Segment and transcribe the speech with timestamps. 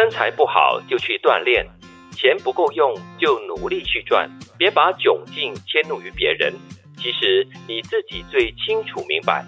[0.00, 1.66] 身材不好就去锻炼，
[2.12, 6.54] 钱不够用就努力去赚，别把窘境迁怒于别人。
[6.96, 9.44] 其实你自己最清楚明白，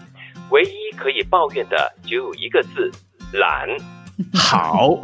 [0.50, 2.90] 唯一可以抱怨的只有一个字：
[3.32, 3.66] 懒。
[4.32, 5.00] 好，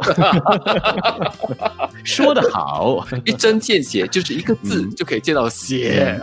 [2.03, 6.19] 说得好，一针见血，就是一个字就可以见到血。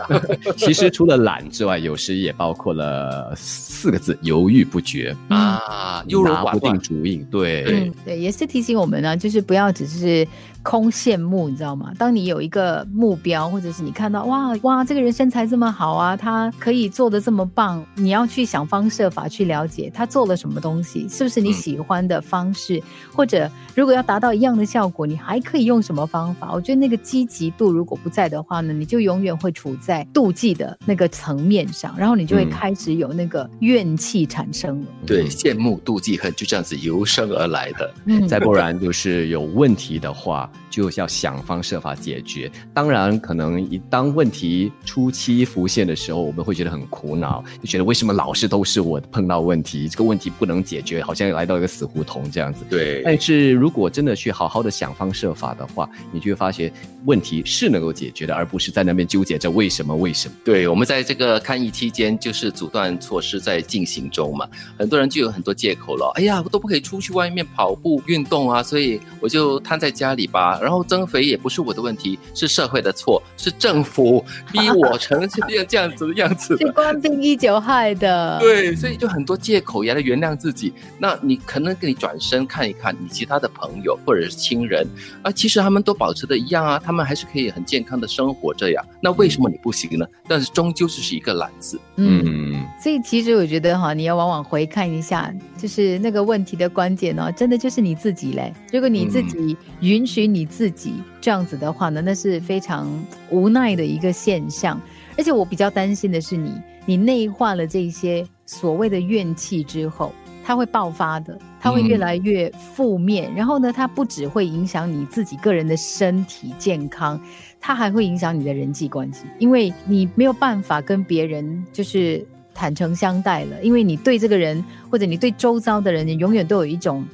[0.55, 7.17] 其实除了懒之外，有时也包括了四个字：犹豫不决啊，优柔寡断，不定主意。
[7.31, 10.27] 对，嗯，对，也是提醒我们呢，就是不要只是。
[10.63, 11.93] 空羡慕，你知道吗？
[11.97, 22.83] 当你有一个目标，或者是你看到哇哇，这个人身材这么好啊，他可以做的这么棒，你要去想方设法去了解他做了什么东西，是不是你喜欢的方式？
[23.13, 26.53] 或者如果要达到一样的效果，你还可以用什么方法？
[26.53, 34.87] 我觉得那个积极度如果不在的话呢，你就永远会处在妒忌的那个层面上，然后你就会开始有那个怨气产生了。
[35.05, 37.93] 对，羡慕、妒忌、恨就这样子由生而来的。
[38.05, 40.49] 嗯，再不然就是有问题的话。
[40.69, 42.51] 就要想方设法解决。
[42.71, 52.63] 当然，可能一当问题初期浮现的时候，我们会觉得很苦恼，就觉得为什么老是都是我碰到问题，这个问题不能解决，好像来到一个死胡同这样子。
[52.69, 53.01] 对。
[53.03, 56.71] 但是如果真的去好好的想方设法的话，你就会发现
[57.05, 60.35] 问题是能够解决的，而不是在那边纠结着为什么为什么。
[60.43, 66.11] 对，我们在这个抗疫期间，就是阻断措施在进行中嘛，很多人就有很多借口了。
[66.15, 70.59] 哎呀，我都不可以出去外面跑步运动啊，所以我就瘫在家里吧。
[70.61, 76.57] 然后增肥也不是我的问题，是社会的错，是政府逼我成这样这样子的样子。
[76.57, 78.37] 是官兵一九害的。
[78.39, 80.73] 对，所以就很多借口也来原谅自己。
[80.97, 84.87] 那你可能给你转身看一看你其他的朋友或者是亲人
[85.21, 88.85] 啊，其实他们都保持的一样啊，他们还是可以很健康的生活这样。
[89.01, 90.05] 那为什么你不行呢？
[90.27, 91.79] 但是终究就是一个懒字。
[91.97, 98.53] 嗯，所以其实我觉得哈，你要往往回看一下，就是那个问题的关键呢，真的就是你自己嘞。
[98.71, 100.93] 如果你自己允许你自己。
[101.19, 102.87] 这样子的话呢，那是非常
[103.29, 104.79] 无奈的一个现象。
[105.17, 106.53] 而且我比较担心的是，你
[106.85, 110.13] 你内化了这些所谓的怨气之后，
[110.47, 113.29] 它会爆发的，它会越来越负面。
[113.35, 117.19] 然后呢，它不只会影响你自己个人的身体健康，
[117.59, 127.05] 它还会影响你的人际关系，因为你没有办法跟别人就是坦诚相待了，因为你对这个人或者你对周遭的人，你永远都有一种。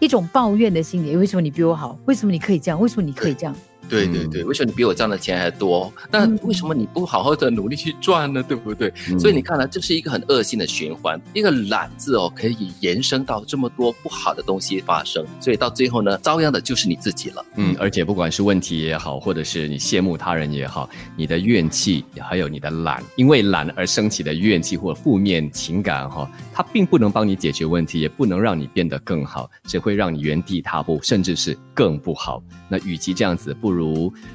[0.00, 1.94] 一种抱怨的心理，为什么你比我好？
[2.06, 2.80] 为什么你可以这样？
[2.80, 3.54] 为什么你可以这样？
[3.90, 5.92] 对对对，为什么你比我赚的钱还多？
[6.10, 8.42] 那为什么你不好好的努力去赚呢？
[8.42, 8.92] 对不对？
[9.18, 11.20] 所以你看呢，这是一个很恶性的循环。
[11.34, 17.44] 一个懒字哦，可以延伸到这么多不好的东西发生，所以到最后呢，遭殃的就是你自己了。
[17.56, 32.42] 嗯，而且不管是问题也好，或者是你羡慕他人也好，你的怨气还有你的懒，因为懒而升起的怨气或负面情感哈，它并不能帮你解决问题，也不能让你变得更好，只会让你原地踏步，甚至是更不好。
[32.68, 33.79] 那与其这样子，不如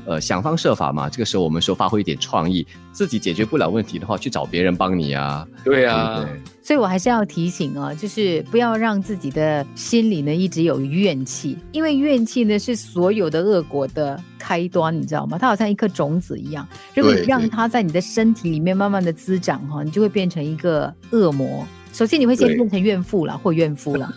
[0.05, 1.09] 呃想方设法嘛。
[1.09, 5.47] 这个时候我们说发挥一点创意，自己解决不了问题的话，去找别人帮你啊。
[5.63, 6.25] 对啊，
[6.61, 15.37] 所以我还是要提醒啊，就是不要让自己的心里呢一直有怨气，因为怨气呢是所有的恶果的开端，你知道吗？
[15.37, 21.65] 它好像一颗种子一样，如果你让它在你的身体里面慢慢的滋长哈，你就会变成一个恶魔。
[21.95, 24.13] 首先你会先变成怨妇了，或怨夫了，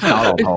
[0.00, 0.56] 糟老头。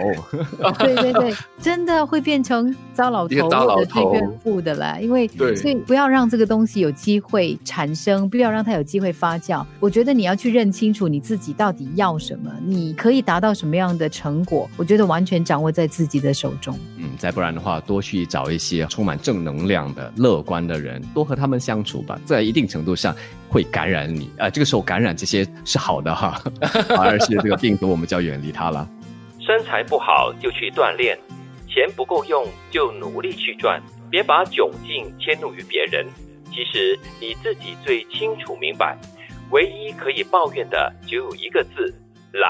[0.79, 4.97] 对对对，真的会变成糟老头或者是怨妇的啦。
[5.01, 9.65] 因为所以不要让这个东西有机会产生，不要让它有机会发酵。
[9.81, 14.69] 我觉得你要去认清楚你自己到底要什么，你可以达到什么样的成果。
[14.77, 16.79] 我觉得完全掌握在自己的手中。
[16.99, 22.17] 嗯，再不然的话，多去找一些充满正能量的、乐观的人，多和他们相处吧。
[22.23, 23.13] 在一定程度上
[23.53, 24.49] 会感染你啊。
[24.49, 26.13] 这个时候感染这些是好的。
[26.13, 26.41] 哈，
[26.89, 28.89] 反 而是这个病毒，我们就要远离它了。
[29.39, 31.17] 身材不好就去锻炼，
[31.67, 36.07] 钱不够用就努力去赚，别把窘境迁怒于别人。
[36.51, 38.97] 其实你自己最清楚明白，
[39.51, 41.93] 唯一可以抱怨的只有一个字：
[42.31, 42.49] 懒。